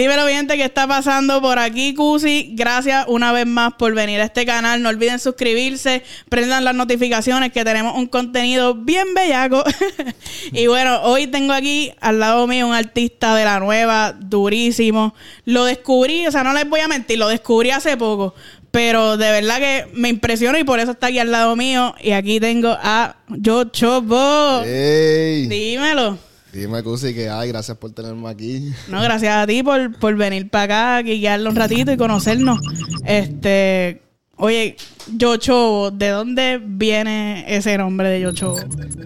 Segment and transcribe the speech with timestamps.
[0.00, 2.52] Dímelo, gente, ¿qué está pasando por aquí, Cusi?
[2.54, 4.80] Gracias una vez más por venir a este canal.
[4.80, 9.62] No olviden suscribirse, prendan las notificaciones que tenemos un contenido bien bellaco.
[10.52, 15.14] y bueno, hoy tengo aquí al lado mío un artista de la nueva, durísimo.
[15.44, 18.34] Lo descubrí, o sea, no les voy a mentir, lo descubrí hace poco.
[18.70, 21.94] Pero de verdad que me impresiona y por eso está aquí al lado mío.
[22.00, 24.62] Y aquí tengo a Yocho Bo.
[24.64, 25.46] ¡Ey!
[25.46, 26.29] Dímelo.
[26.52, 28.72] Dime, Cusi, que ay, gracias por tenerme aquí.
[28.88, 32.58] No, gracias a ti por, por venir para acá, guiarlo un ratito y conocernos.
[33.04, 34.02] Este,
[34.36, 34.76] oye,
[35.16, 38.56] Yocho, ¿de dónde viene ese nombre de Yocho?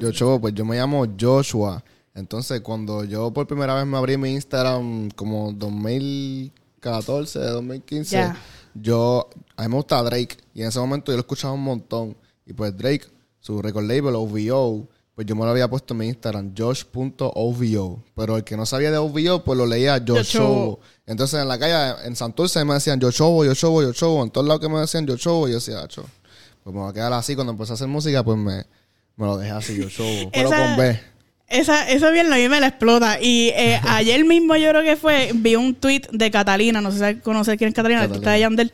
[0.01, 1.85] Yocho, pues yo me llamo Joshua.
[2.15, 8.37] Entonces, cuando yo por primera vez me abrí mi Instagram, como 2014, 2015, Ya.
[8.75, 10.37] yo, a mí me gusta Drake.
[10.55, 12.17] Y en ese momento yo lo escuchaba un montón.
[12.47, 13.05] Y pues Drake,
[13.41, 18.03] su record label, OVO, pues yo me lo había puesto en mi Instagram, josh.ovo.
[18.17, 19.99] Pero el que no sabía de OVO, pues lo leía.
[19.99, 20.81] Yochobo.
[21.07, 24.23] Entonces en la calle, en Santurce me decían Yochobo, Yochobo, Yochobo.
[24.25, 26.05] En todos lados que me decían Yochobo, yo decía, Acho.
[26.63, 27.35] Pues me va a quedar así.
[27.35, 28.65] Cuando empecé a hacer música, pues me,
[29.17, 30.31] me lo dejé así, Yochobo.
[30.33, 31.01] Pero Esa- con B.
[31.47, 33.21] Esa, eso bien a mí me la explota.
[33.21, 37.15] Y eh, ayer mismo yo creo que fue, vi un tweet de Catalina, no sé
[37.15, 38.73] si conoces quién es Catalina, la artista de Yandel,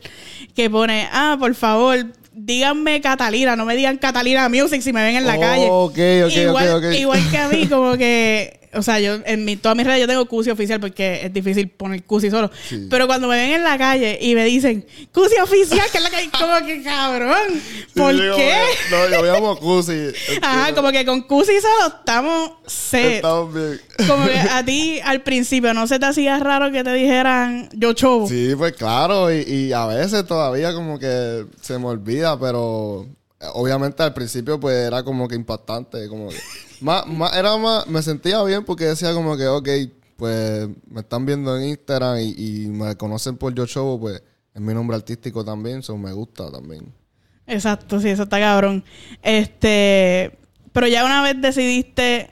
[0.55, 1.97] que pone, ah, por favor,
[2.31, 5.67] díganme Catalina, no me digan Catalina Music si me ven en la Oh, calle.
[5.69, 6.93] ok, ok, igual, ok, ok.
[6.99, 10.07] igual que a mí, como que, o sea, yo en mi, todas mis redes yo
[10.07, 12.49] tengo Cusi oficial porque es difícil poner Cusi solo.
[12.69, 12.87] Sí.
[12.89, 16.09] Pero cuando me ven en la calle y me dicen Cusi oficial, que es la
[16.09, 17.61] que hay, como que cabrón,
[17.95, 18.53] ¿por Sí, qué?
[18.89, 20.11] No, yo me llamo Cusi.
[20.41, 23.15] Ajá, como que con Cusi solo estamos set.
[23.15, 23.81] Estamos bien.
[24.07, 27.93] Como que a ti al principio no se te hacía raro que te dijeran yo
[27.93, 28.27] chovo.
[28.27, 33.05] Sí, pues claro, y, y a veces todavía como que se me olvida, pero
[33.53, 36.37] obviamente al principio pues era como que impactante, como que
[36.81, 39.69] más, más, era más, me sentía bien porque decía como que, ok,
[40.17, 44.21] pues me están viendo en Instagram y, y me conocen por Yo Show, pues
[44.53, 46.93] es mi nombre artístico también, eso me gusta también.
[47.47, 48.83] Exacto, sí, eso está cabrón.
[49.21, 50.37] Este,
[50.71, 52.31] pero ya una vez decidiste,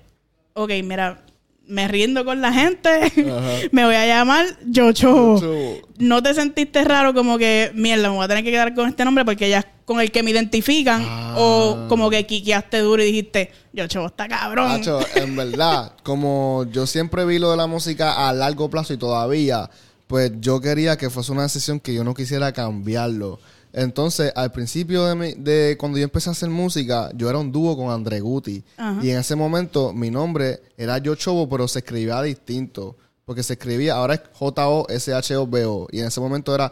[0.54, 1.26] ok, mira,
[1.68, 2.90] me riendo con la gente,
[3.72, 5.36] me voy a llamar yo chovo.
[5.36, 5.78] Yochobo.
[5.98, 9.06] ¿No te sentiste raro como que, mierda, me voy a tener que quedar con este
[9.06, 11.02] nombre porque ya es con el que me identifican?
[11.04, 11.34] Ah.
[11.40, 14.70] O como que quiqueaste duro y dijiste, yo chovo está cabrón.
[14.70, 18.98] Hacho, en verdad, como yo siempre vi lo de la música a largo plazo y
[18.98, 19.68] todavía,
[20.06, 23.40] pues yo quería que fuese una decisión que yo no quisiera cambiarlo.
[23.74, 27.52] Entonces, al principio de, mi- de cuando yo empecé a hacer música, yo era un
[27.52, 28.64] dúo con André Guti.
[28.78, 29.04] Ajá.
[29.04, 32.96] Y en ese momento mi nombre era Yo Chobo, pero se escribía distinto.
[33.26, 35.88] Porque se escribía, ahora es J-O-S-H-O-B-O.
[35.92, 36.72] Y en ese momento era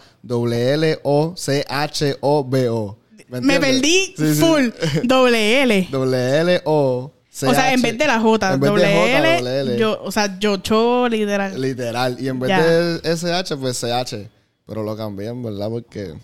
[1.77, 2.97] W-L-O-C-H-O-B-O.
[3.29, 4.39] Me perdí Sí, sí.
[4.41, 4.69] full,
[5.03, 5.88] doble L.
[5.91, 7.13] W-L-O.
[7.45, 9.77] O sea, en vez de la J, En vez de doble J, L, doble L.
[9.77, 11.59] yo, o sea, yo chovo literal.
[11.61, 12.17] Literal.
[12.19, 12.63] Y en vez Ya.
[12.65, 14.27] de SH, pues CH.
[14.65, 16.15] Pero lo cambié, en verdad, porque.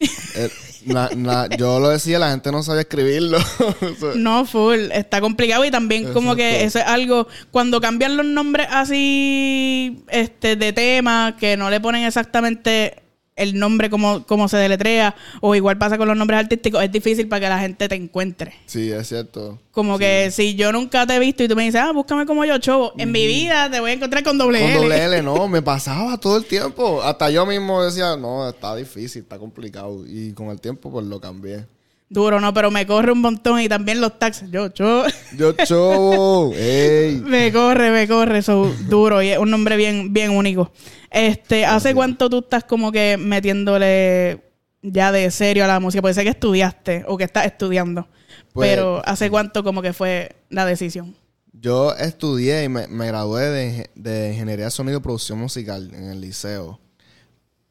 [0.00, 0.50] eh,
[0.86, 3.38] na- na- yo lo decía, la gente no sabía escribirlo.
[4.16, 4.90] No, full.
[4.92, 7.26] Está complicado y también como que eso es algo...
[7.50, 13.02] Cuando cambian los nombres así este de tema, que no le ponen exactamente
[13.36, 17.28] el nombre como, como se deletrea, o igual pasa con los nombres artísticos, es difícil
[17.28, 18.54] para que la gente te encuentre.
[18.66, 19.58] sí, es cierto.
[19.72, 22.44] Como que si yo nunca te he visto y tú me dices, ah, búscame como
[22.44, 24.76] yo, chovo, en mi vida te voy a encontrar con doble Con L.
[24.78, 27.02] doble L, no, me pasaba todo el tiempo.
[27.02, 30.04] Hasta yo mismo decía, no, está difícil, está complicado.
[30.06, 31.66] Y con el tiempo, pues lo cambié.
[32.14, 34.48] Duro, no, pero me corre un montón y también los taxis.
[34.48, 35.02] Yo, chovo.
[35.36, 37.16] Yo, show, ey.
[37.16, 40.70] Me corre, me corre, eso duro y es un nombre bien, bien único.
[41.10, 44.44] Este, ¿hace cuánto tú estás como que metiéndole
[44.80, 46.02] ya de serio a la música?
[46.02, 48.06] Porque sé que estudiaste o que estás estudiando.
[48.52, 51.16] Pues- pero ¿hace cuánto como que fue la decisión?
[51.52, 56.10] Yo estudié y me, me gradué de, de Ingeniería de Sonido y Producción Musical en
[56.10, 56.78] el liceo.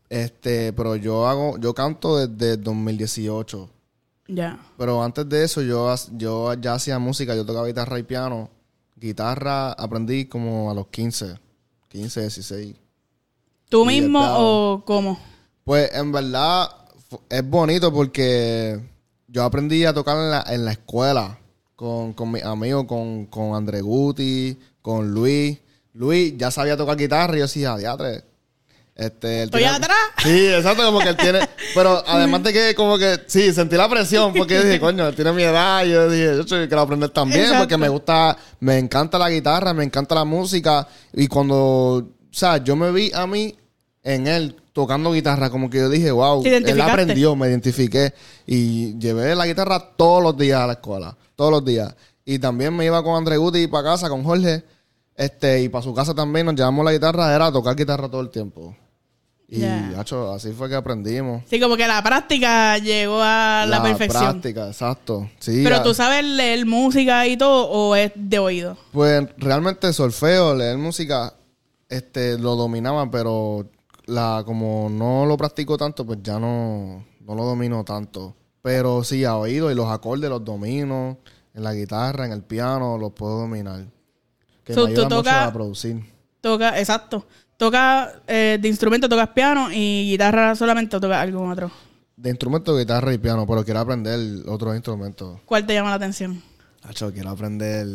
[0.10, 3.70] Este, pero yo hago, yo canto desde 2018.
[4.78, 8.50] Pero antes de eso yo, yo ya hacía música, yo tocaba guitarra y piano.
[8.96, 11.38] Guitarra aprendí como a los 15,
[11.90, 12.76] 15, 16.
[13.70, 15.20] ¿Tú Y mismo o cómo?
[15.64, 16.70] Pues en verdad
[17.30, 18.80] es bonito porque
[19.28, 21.38] yo aprendí a tocar en la, en la escuela
[21.76, 25.60] con, con mis amigos, con, con André Guti, con Luis.
[25.94, 28.24] Luis ya sabía tocar guitarra y yo decía, diatre.
[28.96, 29.98] Este, él ¿Estoy tiene- atrás?
[30.22, 31.40] Sí, exacto, como que él tiene.
[31.74, 35.16] Pero además de que, como que, sí, sentí la presión porque yo dije, coño, él
[35.16, 35.84] tiene mi edad.
[35.86, 37.64] Y yo dije, yo quiero aprender también Exacto.
[37.64, 40.88] porque me gusta, me encanta la guitarra, me encanta la música.
[41.14, 43.56] Y cuando, o sea, yo me vi a mí
[44.04, 48.14] en él tocando guitarra, como que yo dije, wow, ¿Te él aprendió, me identifiqué.
[48.46, 51.96] Y llevé la guitarra todos los días a la escuela, todos los días.
[52.26, 54.64] Y también me iba con André Guti para casa, con Jorge.
[55.16, 58.30] Este, y para su casa también nos llevamos la guitarra, era tocar guitarra todo el
[58.30, 58.76] tiempo.
[59.56, 59.64] Y,
[60.34, 61.44] así fue que aprendimos.
[61.48, 64.24] Sí, como que la práctica llegó a la, perfección.
[64.24, 65.30] práctica, exacto.
[65.40, 68.78] Sí, Pero a- tú sabes leer música y todo, o es de oído.
[68.92, 71.34] Pues realmente solfeo, leer música,
[71.88, 73.70] este, lo dominaba, pero
[74.06, 78.36] la, como no lo practico tanto, pues ya no, no lo domino tanto.
[78.64, 81.20] Pero sí, a oído y los acordes los domino,
[81.54, 83.86] en la guitarra, en el piano, los puedo dominar.
[84.64, 86.04] Que So, me ayuda mucho a producir.
[86.42, 87.26] Toca, exacto.
[87.58, 91.72] Toca eh, de instrumento, tocas piano y guitarra solamente o tocas algún otro.
[92.16, 95.40] De instrumento, guitarra y piano, pero quiero aprender otros instrumentos.
[95.46, 96.42] ¿Cuál te llama la atención?
[96.84, 97.88] Hacho, quiero aprender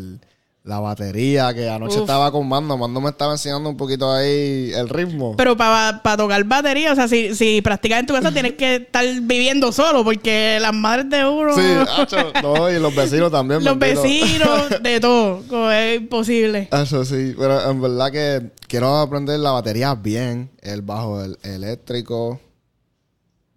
[0.68, 2.02] la batería, que anoche Uf.
[2.02, 2.76] estaba con Mando.
[2.76, 5.34] Mando me estaba enseñando un poquito ahí el ritmo.
[5.34, 9.02] Pero para tocar batería, o sea, si, si practicas en tu casa tienes que estar
[9.22, 11.62] viviendo solo, porque las madres de uno, Sí,
[11.96, 13.64] hacho, no, y los vecinos también.
[13.64, 16.68] los vecinos, de todo, como es imposible.
[16.70, 22.40] Eso sí, pero en verdad que quiero aprender la batería bien, el bajo el- eléctrico,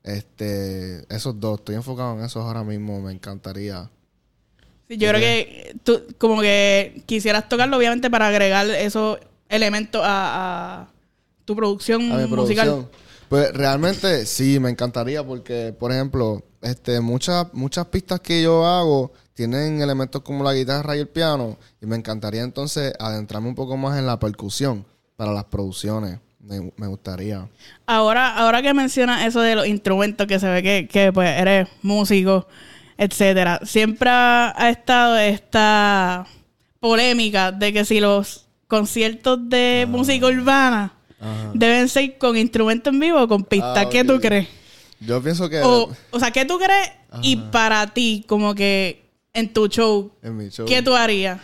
[0.04, 3.90] este, esos dos, estoy enfocado en esos ahora mismo, me encantaría.
[4.92, 10.82] Sí, yo creo que tú como que quisieras tocarlo, obviamente, para agregar esos elementos a,
[10.82, 10.88] a
[11.46, 12.68] tu producción A mi musical.
[12.68, 12.90] producción.
[13.30, 19.14] Pues realmente sí, me encantaría porque, por ejemplo, este, muchas, muchas pistas que yo hago
[19.34, 23.78] tienen elementos como la guitarra y el piano y me encantaría entonces adentrarme un poco
[23.78, 24.86] más en la percusión
[25.16, 26.20] para las producciones.
[26.42, 27.48] Me, me gustaría.
[27.86, 31.70] Ahora, ahora que mencionas eso de los instrumentos, que se ve que, que pues eres
[31.84, 32.48] músico,
[33.01, 36.27] etcétera, siempre ha, estado esta
[36.80, 41.51] polémica de que si los conciertos de música urbana Ajá.
[41.56, 43.81] deben ser con instrumentos en vivo o con pista.
[43.81, 44.48] Ah, ¿Qué tú crees?
[45.00, 46.92] Yo pienso que O, o sea, ¿qué tú crees?
[47.24, 50.68] Y para ti, como que en tu show, en mi show...
[50.68, 51.42] ¿qué tú harías?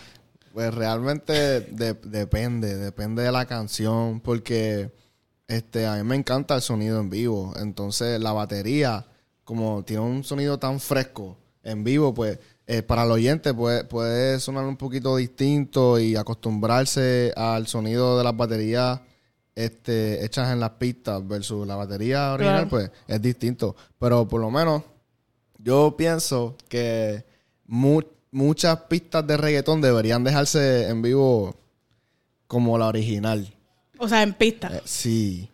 [0.54, 4.92] Pues realmente de- depende, depende de la canción, porque
[5.48, 7.56] este a mí me encanta el sonido en vivo.
[7.60, 9.08] Entonces la batería,
[9.44, 11.36] como tiene un sonido tan fresco
[11.70, 17.34] en vivo, pues eh, para el oyente puede, puede sonar un poquito distinto y acostumbrarse
[17.36, 19.00] al sonido de las baterías
[19.56, 22.70] este, hechas en las pistas versus la batería original, Claro.
[22.70, 23.76] pues es distinto.
[24.00, 24.84] Pero por lo menos
[25.58, 27.24] yo pienso que
[27.66, 31.56] mu- muchas pistas de reggaetón deberían dejarse en vivo
[32.48, 33.52] como la original.
[33.98, 34.70] O sea, en pista.
[34.76, 35.50] Eh, sí.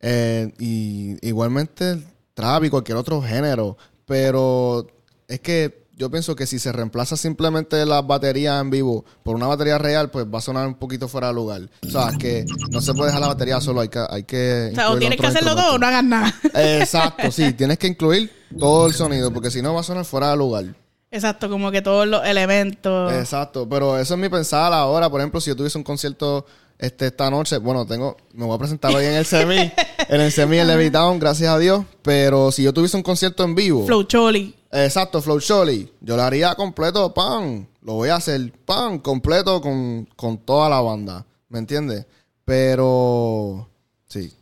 [0.00, 2.04] Eh, y igualmente el
[2.34, 3.76] trap y cualquier otro género.
[4.06, 4.86] Pero
[5.28, 9.48] es que yo pienso que si se reemplaza simplemente las baterías en vivo por una
[9.48, 11.62] batería real, pues va a sonar un poquito fuera de lugar.
[11.84, 14.06] O sea, que no se puede dejar la batería solo, hay que...
[14.08, 16.34] Hay que o sea, o tienes que hacerlo todo o no hagas nada.
[16.54, 17.52] Exacto, sí.
[17.52, 20.66] Tienes que incluir todo el sonido, porque si no va a sonar fuera de lugar.
[21.10, 23.12] Exacto, como que todos los elementos.
[23.12, 25.10] Exacto, pero eso es mi pensar ahora.
[25.10, 26.46] Por ejemplo, si yo tuviese un concierto
[26.78, 29.56] este, esta noche, bueno, tengo, me voy a presentar hoy en el semi,
[30.08, 31.84] en el semi en Levitown, gracias a Dios.
[32.02, 34.54] Pero si yo tuviese un concierto en vivo, Flow Choli.
[34.70, 37.68] Exacto, Flow Sholi, yo lo haría completo, pan.
[37.82, 41.24] Lo voy a hacer, pan, completo con, con toda la banda.
[41.48, 42.06] ¿Me entiendes?
[42.44, 43.68] Pero,
[44.06, 44.32] sí.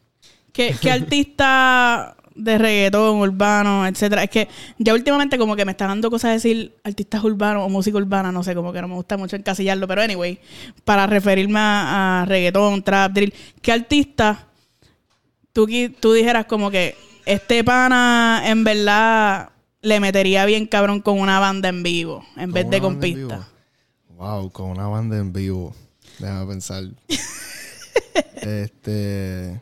[0.52, 4.24] ¿Qué, qué artista de reggaetón, urbano, etcétera?
[4.24, 7.96] Es que ya últimamente como que me está dando cosas decir artistas urbanos o música
[7.98, 10.38] urbana, no sé, como que no me gusta mucho encasillarlo, pero anyway,
[10.84, 14.46] para referirme a, a reggaetón, trap, drill, ¿qué artista
[15.52, 15.66] tú,
[16.00, 19.50] tú dijeras como que este pana en verdad
[19.82, 23.48] le metería bien cabrón con una banda en vivo en vez de con pista?
[24.10, 25.74] Wow, con una banda en vivo.
[26.18, 26.84] Déjame pensar.
[28.36, 29.60] este.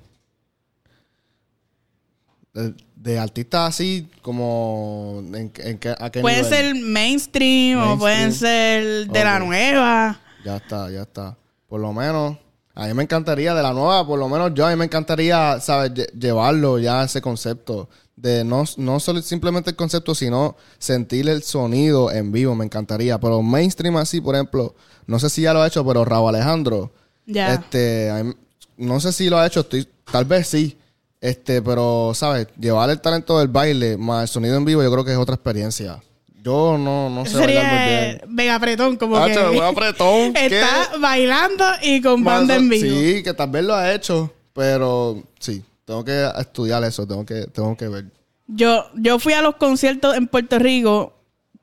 [2.53, 5.23] De, de artistas así, como.
[5.35, 6.59] ¿En, en a qué Pueden nivel?
[6.59, 10.21] ser mainstream, o pueden ser de la nueva.
[10.45, 11.37] Ya está, ya está.
[11.69, 12.39] Por lo menos.
[12.77, 15.61] A mí me encantaría, de la nueva, por lo menos yo, a mí me encantaría,
[15.61, 15.93] ¿sabes?
[15.93, 17.89] Lle- llevarlo ya ese concepto.
[18.17, 23.19] De no, no solo simplemente el concepto, sino sentir el sonido en vivo, me encantaría.
[23.19, 24.75] Pero mainstream así, por ejemplo,
[25.07, 26.93] no sé si ya lo ha hecho, pero Raúl Alejandro.
[27.27, 27.55] Ya.
[27.55, 28.35] Este, a mí-
[28.77, 30.77] no sé si lo ha hecho, estoy, tal vez sí.
[31.21, 32.49] Este, pero, ¿sabes?
[32.59, 35.37] Llevar el talento del baile más el sonido en vivo, yo creo que es otra
[35.37, 36.03] experiencia.
[36.45, 38.17] Yo no, no sé bailar muy Sería bien.
[38.17, 43.01] eh, mega apretón, como Hacho, que está bailando y con Más banda en vivo.
[43.01, 47.47] Sí, que tal vez lo ha hecho, pero sí, tengo que estudiar eso, tengo que,
[47.47, 48.05] tengo que ver.
[48.47, 51.15] Yo, yo fui a los conciertos en Puerto Rico,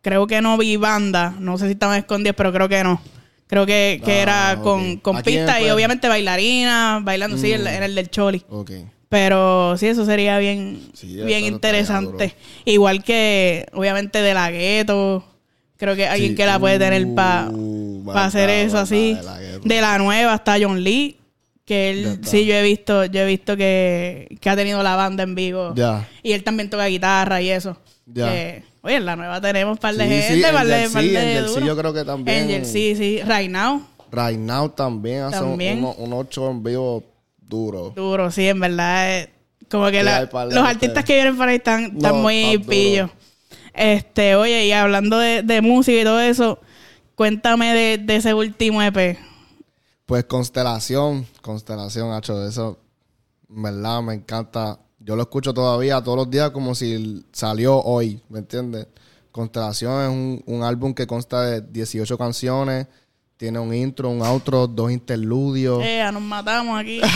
[0.02, 3.00] creo que no vi banda, no sé si estaban escondidas, pero creo que no.
[3.46, 4.64] Creo que, que Ah, era ok.
[4.64, 8.44] con, con pista y obviamente bailarina, bailando, sí, en, en el del Choli.
[8.50, 8.72] Ok.
[9.12, 12.34] Pero sí, eso sería bien, Sí, bien interesante.
[12.64, 15.22] Igual que, obviamente, de la gueto.
[15.76, 16.36] Creo que alguien Sí.
[16.38, 19.16] que la puede tener para Uh, hacer eso así.
[19.16, 19.68] de la gueto.
[19.68, 21.18] De la nueva está John Lee,
[21.66, 25.24] que él sí yo he visto, yo he visto que, que ha tenido la banda
[25.24, 25.74] en vivo.
[25.76, 26.08] Ya.
[26.24, 27.76] Y él también toca guitarra y eso.
[28.06, 28.62] Ya.
[28.82, 31.50] Oye, en la nueva tenemos par de Sí, gente, sí, par de, par de Angel
[31.50, 32.44] sí, yo creo que también.
[32.46, 33.20] Angel, sí, sí.
[33.28, 35.80] Right now, Right Now también hace un- También.
[35.80, 37.04] uno- un ocho en vivo
[37.52, 37.92] duro.
[37.96, 39.20] duro, sí, en verdad.
[39.20, 39.30] eh,
[39.70, 43.12] como que la- los artistas que vienen por ahí están, están No, muy pillos.
[43.74, 46.60] Este, oye, y hablando de, de música y todo eso,
[47.16, 49.18] cuéntame de, de ese último EP.
[50.06, 52.80] Pues Constelación, Constelación, hacho, eso,
[53.50, 54.80] en verdad, me encanta.
[55.00, 58.88] Yo lo escucho todavía todos los días como si salió hoy, ¿me entiendes?
[59.32, 62.88] Constelación es un, un álbum que consta de 18 canciones,
[63.42, 65.82] tiene un intro, un outro, dos interludios.
[65.84, 67.02] Eh, nos matamos aquí.
[67.02, 67.08] que-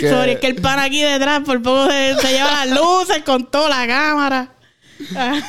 [0.10, 3.48] Sorry, es que el pan aquí detrás por poco se, se lleva las luces con
[3.48, 4.52] toda la cámara.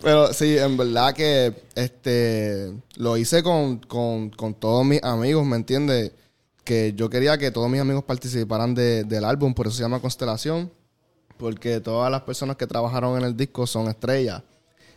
[0.00, 5.56] Pero sí, en verdad que este lo hice con, con, con todos mis amigos, ¿me
[5.56, 6.12] entiendes?
[6.62, 9.98] Que yo quería que todos mis amigos participaran de- del álbum, por eso se llama
[10.00, 10.70] Constelación,
[11.36, 14.40] porque todas las personas que trabajaron en el disco son estrellas.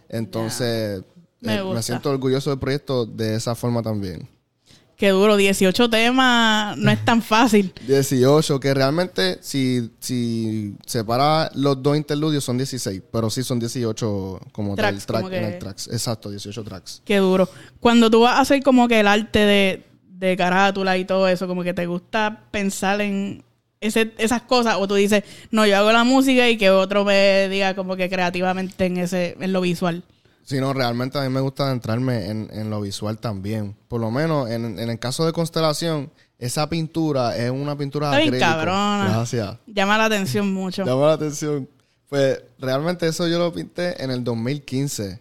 [0.07, 1.01] Entonces,
[1.43, 1.75] Me eh, gusta.
[1.75, 4.27] me siento orgulloso del proyecto de esa forma también.
[4.95, 7.73] Qué duro, 18 temas no es tan fácil.
[7.87, 14.39] 18, que realmente si, si separa los dos interludios son 16, pero sí son 18
[14.51, 15.87] como tal, Tracks, track, como que- tracks.
[15.87, 17.01] Exacto, 18 tracks.
[17.03, 17.49] Qué duro.
[17.79, 21.47] Cuando tú vas a hacer como que el arte de, de carátula y todo eso,
[21.47, 23.43] como que te gusta pensar en
[23.81, 27.49] ese, esas cosas, o tú dices, no, yo hago la música y que otro me
[27.49, 30.03] diga como que creativamente en ese, en lo visual.
[30.43, 33.75] Sí, no, realmente a mí me gusta adentrarme en, en lo visual también.
[33.87, 38.17] Por lo menos en, en el caso de Constelación, esa pintura es una pintura Está
[38.17, 38.51] bien acrílico.
[38.51, 39.07] cabrona.
[39.09, 39.57] Gracias.
[39.67, 40.83] Llama la atención mucho.
[40.85, 41.69] Llama la atención.
[42.09, 45.19] Pues realmente eso yo lo pinté en el 2015.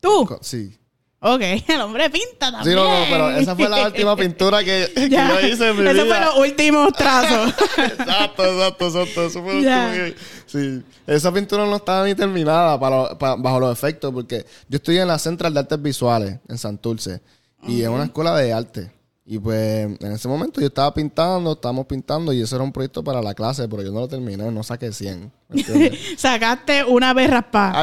[0.00, 0.28] ¿Tú?
[0.42, 0.78] Sí.
[1.24, 2.64] Ok, el hombre pinta también.
[2.64, 5.88] Sí, no, no, pero esa fue la última pintura que, que yo hice en mi
[5.88, 6.16] Eso vida.
[6.16, 7.54] fue los últimos trazos.
[7.78, 9.26] exacto, exacto, exacto.
[9.26, 10.14] Eso fue lo último que-
[10.46, 10.82] Sí.
[11.06, 15.06] Esa pintura no estaba ni terminada para, para- bajo los efectos, porque yo estoy en
[15.08, 17.20] la Central de Artes Visuales en Santurce.
[17.68, 18.90] Y es una escuela de arte.
[19.24, 23.04] Y pues en ese momento yo estaba pintando, estábamos pintando, y eso era un proyecto
[23.04, 25.30] para la clase, pero yo no lo terminé, no saqué 100.
[25.48, 25.98] ¿me entiendes?
[26.18, 27.80] Sacaste una vez raspada.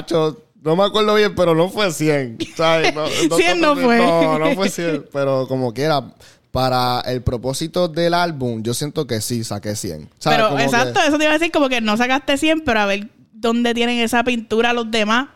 [0.61, 2.37] No me acuerdo bien, pero no fue 100.
[2.55, 2.93] ¿sabes?
[2.93, 3.97] No, 100 no fue.
[3.97, 5.05] No, no fue 100.
[5.13, 6.13] Pero como quiera,
[6.51, 10.09] para el propósito del álbum, yo siento que sí saqué 100.
[10.19, 10.37] ¿sabes?
[10.37, 12.81] Pero Como que- exacto, eso te iba a decir como que no sacaste 100, pero
[12.81, 15.29] a ver dónde tienen esa pintura los demás.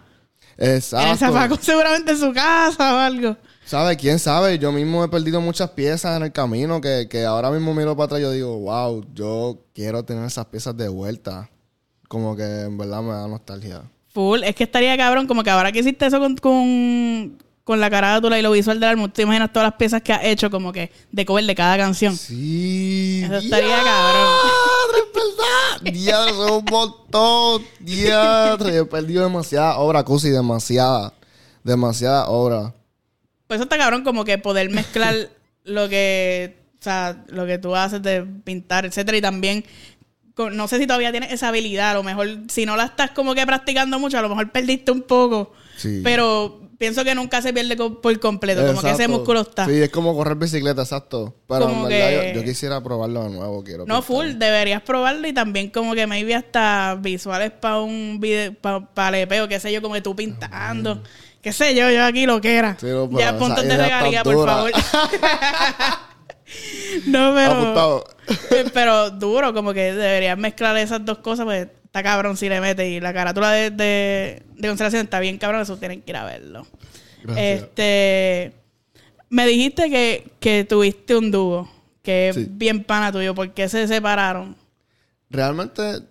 [0.57, 1.17] En el Exacto.
[1.17, 3.37] zapaco seguramente en su casa o algo.
[3.65, 3.95] ¿Sabe?
[3.95, 4.59] ¿Quién sabe?
[4.59, 8.05] Yo mismo he perdido muchas piezas en el camino que, que ahora mismo miro para
[8.05, 11.49] atrás y yo digo, wow, yo quiero tener esas piezas de vuelta.
[12.09, 13.83] Como que en verdad me da nostalgia.
[14.13, 14.43] Full.
[14.43, 18.37] Es que estaría cabrón, como que ahora que hiciste eso con, con, con la carátula
[18.37, 20.91] y lo visual del álbum, te imaginas todas las piezas que has hecho como que
[21.11, 22.15] de cover de cada canción.
[22.15, 23.21] Sí.
[23.23, 25.93] Eso estaría diadre, es verdad.
[25.93, 27.65] Diadre, un montón.
[27.79, 31.13] Diadre, he perdido demasiada obra, Cusi, demasiada.
[31.63, 32.73] Demasiada obra.
[33.47, 35.29] Pues eso está cabrón como que poder mezclar
[35.63, 39.63] lo que, o sea, lo que tú haces de pintar, etcétera, y también
[40.37, 43.35] no sé si todavía tienes esa habilidad, a lo mejor si no la estás como
[43.35, 46.01] que practicando mucho, a lo mejor perdiste un poco, Sí.
[46.03, 49.65] pero pienso que nunca se pierde por completo, como que ese músculo está.
[49.67, 51.33] Sí, es como correr bicicleta, exacto.
[51.47, 53.63] Pero Como en verdad que- yo, yo quisiera probarlo de nuevo.
[53.63, 58.53] Quiero No, full, deberías probarlo y también como que maybe hasta visuales para un video,
[58.55, 61.01] para el EP o qué sé yo, como que tú pintando.
[61.41, 62.77] Qué sé yo, yo aquí lo que era.
[62.79, 64.71] Sí, no, ya puntos de regalía, por favor.
[67.07, 67.51] no, pero...
[67.51, 68.03] Apuntado.
[68.51, 72.61] Eh, Pero duro, como que deberías mezclar esas dos cosas, pues está cabrón si le
[72.61, 72.89] metes.
[72.89, 76.25] Y la carátula de, de, de Constelación está bien cabrón, eso tienen que ir a
[76.25, 76.65] verlo.
[77.23, 77.63] Gracias.
[77.63, 78.53] Este.
[79.29, 81.69] Me dijiste que, que tuviste un dúo,
[82.01, 83.33] que es bien pana tuyo.
[83.33, 84.55] ¿Por qué se separaron?
[85.29, 86.01] Realmente,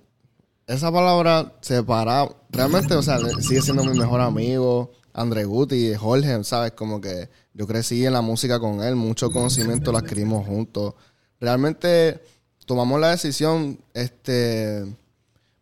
[0.66, 6.72] esa palabra separado, realmente, o sea, sigue siendo mi mejor amigo, André Guti, Jorge, ¿sabes?
[6.72, 10.94] Como que yo crecí en la música con él, mucho conocimiento lo adquirimos juntos.
[11.40, 12.22] Realmente
[12.66, 14.84] tomamos la decisión, este,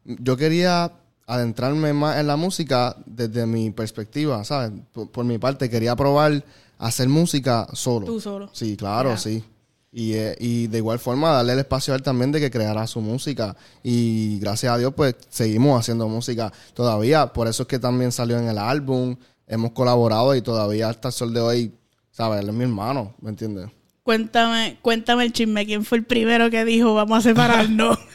[0.05, 0.93] yo quería
[1.27, 4.73] adentrarme más en la música desde mi perspectiva, ¿sabes?
[4.93, 6.45] Por, por mi parte, quería probar
[6.79, 8.07] hacer música solo.
[8.07, 8.51] Tú solo.
[8.53, 9.45] Sí, claro, sí.
[9.93, 12.87] Y, eh, y de igual forma darle el espacio a él también de que creara
[12.87, 13.57] su música.
[13.83, 17.33] Y gracias a Dios, pues seguimos haciendo música todavía.
[17.33, 19.17] Por eso es que también salió en el álbum.
[19.53, 21.73] Hemos colaborado y todavía hasta el sol de hoy,
[22.13, 22.41] ¿sabes?
[22.41, 23.69] Él es mi hermano, ¿me entiendes?
[24.05, 25.67] Cuéntame, cuéntame el chisme.
[25.67, 27.99] ¿Quién fue el primero que dijo vamos a separarnos?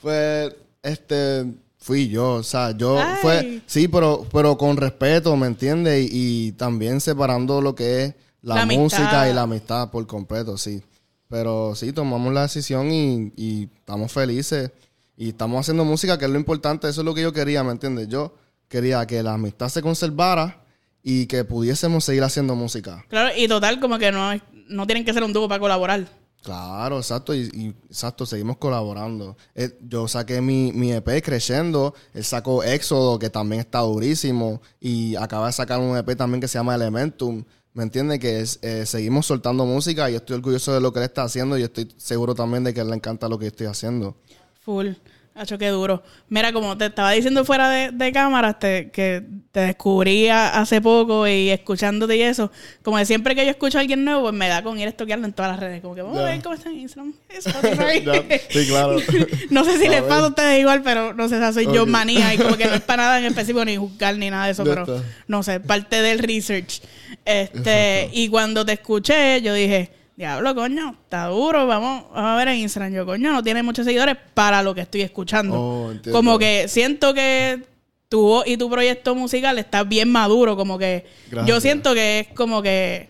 [0.00, 1.44] Pues, este,
[1.76, 3.16] fui yo, o sea, yo Ay.
[3.20, 6.10] fue, sí, pero, pero con respeto, ¿me entiendes?
[6.10, 9.30] Y, y también separando lo que es la, La música amistad.
[9.30, 10.82] y la amistad por completo, sí.
[11.28, 14.70] Pero sí, tomamos la decisión y, y estamos felices.
[15.18, 16.88] Y estamos haciendo música, que es lo importante.
[16.88, 18.08] Eso es lo que yo quería, ¿me entiendes?
[18.08, 18.32] Yo
[18.70, 20.64] quería que la amistad se conservara
[21.02, 23.04] y que pudiésemos seguir haciendo música.
[23.08, 24.30] Claro, y total, como que no,
[24.68, 26.06] no tienen que ser un dúo para colaborar.
[26.42, 29.36] Claro, exacto, y, y- exacto, seguimos colaborando.
[29.54, 35.16] Eh, yo saqué mi, mi EP creciendo, él sacó Éxodo, que también está durísimo, y
[35.16, 37.44] acaba de sacar un EP también que se llama Elementum.
[37.74, 38.18] ¿Me entiendes?
[38.20, 41.58] Que es, eh, seguimos soltando música y estoy orgulloso de lo que él está haciendo
[41.58, 44.16] y estoy seguro también de que a él le encanta lo que yo estoy haciendo.
[44.64, 44.88] Full.
[45.32, 46.02] Hacho, qué duro.
[46.28, 49.22] Mira, como te estaba diciendo fuera de, de cámaras, te- que
[49.52, 52.50] te descubrí hace poco y escuchándote y eso,
[52.82, 54.90] como de siempre que yo escucho a alguien nuevo, pues me da con ir a
[54.90, 55.80] estoquearlo en todas las redes.
[55.82, 58.40] Como que vamos a ver cómo está en Instagram, Spotify.
[58.50, 58.96] Sí, claro.
[59.50, 61.86] no sé si A les pasa a ustedes igual, pero no sé, esa soy yo
[61.86, 64.52] manía y como que no es para nada en específico ni juzgar ni nada de
[64.52, 64.84] eso, pero
[65.28, 66.82] no sé, parte del research.
[67.24, 72.48] Este, y cuando te escuché, yo dije, diablo, coño, está duro, vamos, vamos a ver
[72.48, 72.92] en Instagram.
[72.92, 75.56] Yo, coño, no tiene muchos seguidores para lo que estoy escuchando.
[75.58, 77.62] Oh, como que siento que
[78.08, 81.06] tu voz y tu proyecto musical está bien maduro, como que
[81.46, 83.08] yo siento que es como que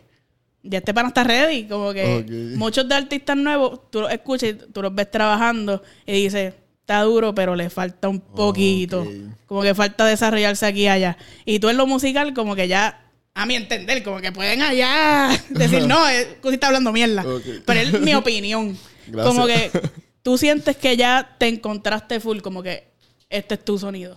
[0.62, 4.54] ya este pana está ready, como que muchos de artistas nuevos, tú los escuchas y
[4.54, 9.06] tú los ves trabajando y dices, está duro, pero le falta un poquito.
[9.46, 11.16] Como que falta desarrollarse aquí y allá.
[11.44, 15.30] Y tú en lo musical, como que ya, a mi entender, como que pueden allá
[15.50, 17.24] decir, no, eh, Cusi está hablando mierda.
[17.64, 18.76] Pero es mi opinión.
[19.06, 19.34] Gracias.
[19.34, 19.70] Como que
[20.22, 22.88] tú sientes que ya te encontraste full, como que
[23.28, 24.16] este es tu sonido.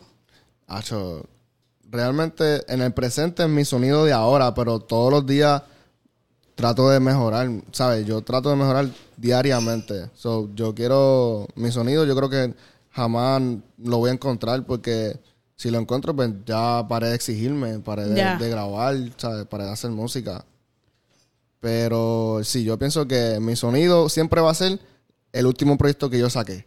[0.68, 1.26] Acho,
[1.90, 5.62] realmente en el presente es mi sonido de ahora, pero todos los días
[6.56, 8.06] trato de mejorar, ¿sabes?
[8.06, 10.10] Yo trato de mejorar diariamente.
[10.16, 12.54] So, yo quiero mi sonido, yo creo que
[12.92, 13.42] jamás
[13.78, 15.20] lo voy a encontrar porque
[15.56, 19.46] si lo encuentro, pues ya paré de exigirme, paré de, grabar, ¿sabes?
[19.46, 20.46] Paré de hacer música.
[21.60, 24.80] Pero sí, yo pienso que mi sonido siempre va a ser
[25.32, 26.66] el último proyecto que yo saqué.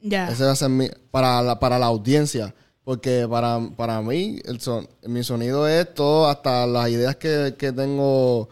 [0.00, 0.28] Ya.
[0.30, 2.54] Ese va a ser mi, para, la, para la audiencia.
[2.84, 7.70] Porque para, para mí, el son, mi sonido es todo, hasta las ideas que, que
[7.70, 8.48] tengo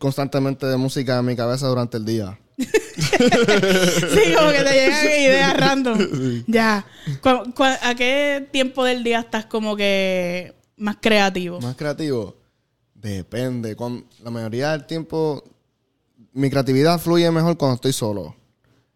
[0.00, 2.40] constantemente de música en mi cabeza durante el día.
[2.58, 5.98] Sí, como que te llegan ideas random.
[6.46, 6.84] Ya.
[7.22, 11.60] ¿Cu- cu- a qué tiempo del día estás como que más creativo?
[11.60, 12.36] Más creativo,
[12.94, 13.76] depende.
[14.22, 15.42] La mayoría del tiempo,
[16.32, 18.34] mi creatividad fluye mejor cuando estoy solo.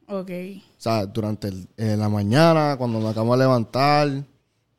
[0.09, 0.31] Ok.
[0.79, 4.09] O sea, durante el- eh, la mañana, cuando me acabo de levantar,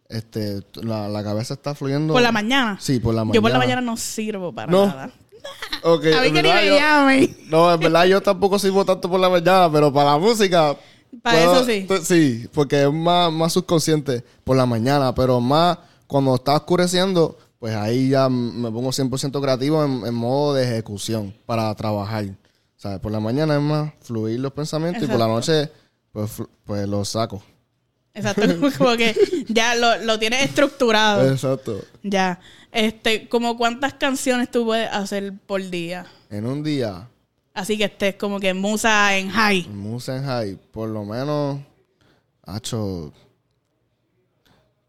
[0.09, 2.13] este, la, la cabeza está fluyendo.
[2.13, 2.77] ¿Por la mañana?
[2.79, 3.35] Sí, por la mañana.
[3.35, 4.87] Yo por la mañana no sirvo para No.
[4.87, 5.11] nada.
[5.83, 7.33] Ok, A mí que ni me yo-.
[7.49, 10.75] No, en verdad yo tampoco sirvo tanto por la mañana, pero para la música.
[11.21, 11.86] Para puedo- eso sí.
[11.88, 17.38] t- Sí, porque es más, más subconsciente por la mañana, pero más cuando está oscureciendo,
[17.60, 22.25] pues ahí ya me pongo 100% creativo en, en modo de ejecución para trabajar.
[22.75, 22.99] ¿Sabes?
[22.99, 25.71] Por la mañana es más fluir los pensamientos y por la noche,
[26.12, 26.29] pues,
[26.65, 27.41] pues los saco.
[28.13, 28.41] Exacto.
[28.77, 29.15] Como que
[29.47, 31.27] ya lo, lo tienes estructurado.
[31.31, 31.79] Exacto.
[32.03, 32.39] Ya.
[32.77, 36.05] Este, como cuántas canciones tú puedes hacer por día.
[36.29, 37.09] En un día,
[37.55, 39.65] Así que estés como que musa en high.
[39.65, 41.59] en Musen High, por lo menos,
[42.43, 43.11] hacho,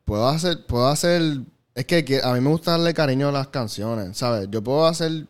[0.04, 1.40] puedo hacer, puedo hacer,
[1.74, 4.48] es que, que a mí me gusta darle cariño a las canciones, ¿sabes?
[4.50, 5.26] Yo puedo hacer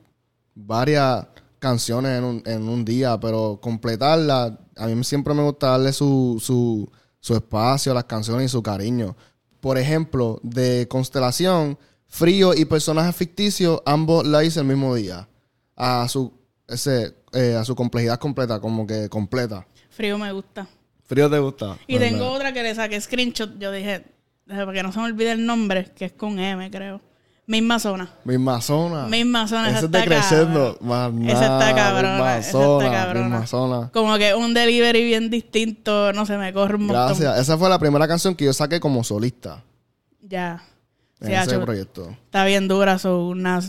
[0.56, 1.28] varias
[1.60, 6.42] canciones en un, en un día, pero completarlas, a mí siempre me gusta darle su,
[6.44, 6.90] su,
[7.20, 9.14] su espacio a las canciones y su cariño.
[9.60, 15.28] Por ejemplo, de Constelación, Frío y Personajes Ficticios, ambos la hice el mismo día.
[15.76, 16.32] A su,
[16.66, 19.66] ese, eh, a su complejidad completa, como que completa.
[19.90, 20.66] Frío me gusta.
[21.04, 21.76] Frío te gusta.
[21.86, 22.08] Y ¿verdad?
[22.08, 23.58] tengo otra que le saqué screenshot.
[23.58, 24.04] Yo dije,
[24.46, 27.00] para que no se me olvide el nombre, que es con M, creo.
[27.46, 28.10] Misma zona.
[28.24, 29.06] Misma zona.
[29.06, 29.70] Misma zona.
[29.70, 30.76] Ese está creciendo.
[30.78, 31.22] cabrón.
[31.22, 33.14] Más Esa está cabrona, Misma esa está zona.
[33.14, 33.90] Misma zona.
[33.90, 37.06] Como que un delivery bien distinto, no sé, me corre un montón.
[37.06, 37.38] Gracias.
[37.38, 39.64] Esa fue la primera canción que yo saqué como solista
[40.20, 40.62] Ya.
[41.20, 42.08] En Sí, ese hacho, proyecto.
[42.24, 43.60] está bien dura, so una...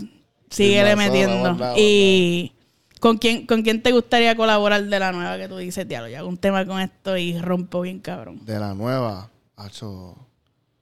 [0.50, 1.56] síguele metiendo.
[1.76, 2.52] y
[3.00, 6.18] ¿con quién, ¿con quién te gustaría colaborar de la nueva que tú dices, diablo, yo
[6.18, 8.44] hago un tema con esto y rompo bien cabrón?
[8.44, 10.16] De la nueva, hacho,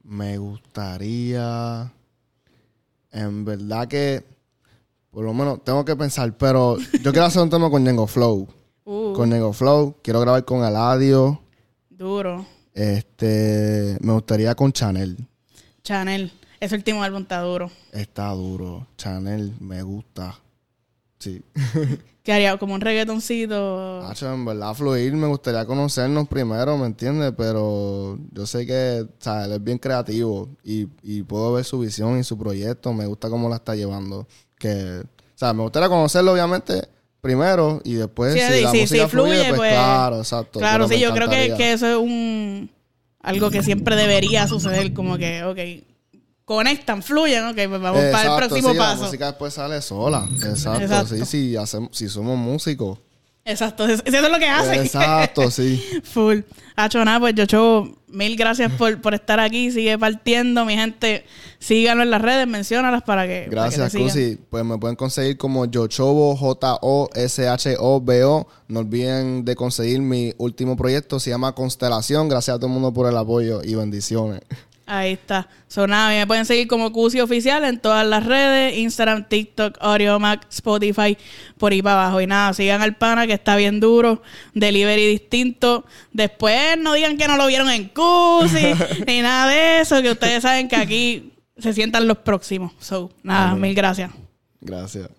[0.03, 1.91] me gustaría.
[3.11, 4.23] En verdad que.
[5.11, 8.47] Por lo menos tengo que pensar, pero yo quiero hacer un tema con Ñengo Flow.
[8.85, 9.95] Uh, Con Ñengo Flow.
[10.03, 11.41] Quiero grabar con Eladio.
[11.89, 12.45] duro.
[12.73, 13.97] Este.
[14.01, 15.17] Me gustaría con Chanel.
[15.83, 16.31] Chanel.
[16.59, 17.71] Ese último álbum está duro.
[17.91, 18.87] Está duro.
[18.97, 20.39] Chanel me gusta.
[21.19, 21.41] Sí.
[22.21, 24.05] Que haría como un reggaetoncito.
[24.05, 27.33] Hacho, en verdad, fluir, me gustaría conocernos primero, ¿me entiendes?
[27.35, 31.79] Pero yo sé que, o sea, él es bien creativo y, y puedo ver su
[31.79, 32.93] visión y su proyecto.
[32.93, 34.27] Me gusta cómo la está llevando.
[34.59, 36.87] Que, o sea, me gustaría conocerlo, obviamente,
[37.21, 40.59] primero y después, Sí, si sí, la sí, música fluye, fluye, pues, pues, claro, exacto.
[40.59, 42.69] Claro, sí, yo creo que, que eso es un
[43.21, 45.57] algo que siempre debería suceder, como que, ok,
[46.49, 49.01] conectan, fluyen, ok, pues vamos para el próximo sí, paso.
[49.01, 50.27] La música después sale sola.
[50.37, 51.15] Exacto, Exacto.
[51.15, 52.97] sí, sí, hacemos, si somos músicos.
[53.45, 54.81] Exacto, eso eso es lo que hacen.
[54.81, 55.79] Exacto, sí.
[56.03, 56.39] Full.
[56.75, 59.69] Hacho, nada, pues Yocho, mil gracias por, por estar aquí.
[59.71, 61.23] Sigue partiendo, mi gente.
[61.59, 63.45] Síganlo en las redes, menciónalas para que.
[63.47, 63.93] Gracias.
[63.93, 64.39] Cusi.
[64.49, 67.67] Pues me pueden conseguir como Yochobo, J-O-S-H-O-B-O.
[68.69, 72.27] No olviden de conseguir mi último proyecto, se llama Constelación.
[72.27, 74.41] Gracias a todo el mundo por el apoyo y bendiciones.
[74.89, 75.47] Ahí está.
[75.67, 80.47] So, nada, me pueden seguir como Cusi Oficial en todas las redes: Instagram, TikTok, Audiomac,
[80.49, 81.15] Spotify,
[81.59, 82.21] por ahí para abajo.
[82.21, 84.23] Y nada, sigan al pana que está bien duro.
[84.55, 85.85] Delivery distinto.
[86.11, 88.73] Después no digan que no lo vieron en Cusi
[89.07, 92.71] ni nada de eso, que ustedes saben que aquí se sientan los próximos.
[92.79, 94.09] So, nada, mil gracias.
[94.59, 95.18] Gracias.